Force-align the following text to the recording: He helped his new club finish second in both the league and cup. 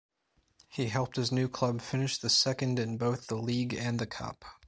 He 0.67 0.87
helped 0.87 1.15
his 1.15 1.31
new 1.31 1.47
club 1.47 1.79
finish 1.79 2.19
second 2.21 2.79
in 2.79 2.97
both 2.97 3.27
the 3.27 3.35
league 3.35 3.75
and 3.75 4.09
cup. 4.09 4.43